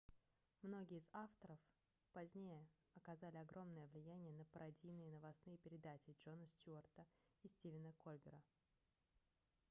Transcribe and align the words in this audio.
многие 0.63 0.97
из 0.97 1.05
их 1.05 1.09
авторов 1.13 1.59
позднее 2.11 2.67
оказали 2.95 3.37
огромное 3.37 3.85
влияние 3.89 4.33
на 4.33 4.45
пародийные 4.45 5.11
новостные 5.11 5.57
передачи 5.59 6.15
джона 6.25 6.47
стьюарта 6.47 7.05
и 7.43 7.47
стивена 7.49 7.91
кольбера 8.03 8.41